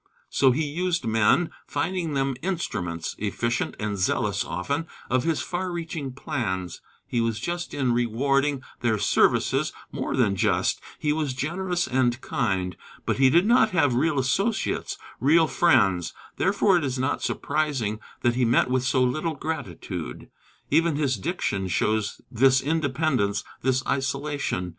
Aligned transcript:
So 0.31 0.49
he 0.49 0.65
used 0.65 1.05
men, 1.05 1.51
finding 1.67 2.15
them 2.15 2.33
instruments 2.41 3.13
efficient 3.19 3.75
and 3.79 3.99
zealous, 3.99 4.43
often 4.43 4.87
of 5.11 5.25
his 5.25 5.43
far 5.43 5.71
reaching 5.71 6.11
plans. 6.11 6.81
He 7.05 7.21
was 7.21 7.39
just 7.39 7.71
in 7.71 7.93
rewarding 7.93 8.63
their 8.79 8.97
services 8.97 9.71
more 9.91 10.15
than 10.15 10.35
just: 10.35 10.81
he 10.97 11.13
was 11.13 11.35
generous 11.35 11.85
and 11.85 12.19
kind. 12.19 12.75
But 13.05 13.17
he 13.17 13.29
did 13.29 13.45
not 13.45 13.69
have 13.77 13.93
real 13.93 14.17
associates, 14.17 14.97
real 15.19 15.45
friends; 15.45 16.13
therefore 16.37 16.77
it 16.77 16.83
is 16.83 16.97
not 16.97 17.21
surprising 17.21 17.99
that 18.21 18.33
he 18.33 18.43
met 18.43 18.71
with 18.71 18.83
so 18.83 19.03
little 19.03 19.35
gratitude. 19.35 20.31
Even 20.71 20.95
his 20.95 21.15
diction 21.15 21.67
shows 21.67 22.19
this 22.31 22.59
independence, 22.59 23.43
this 23.61 23.85
isolation. 23.85 24.69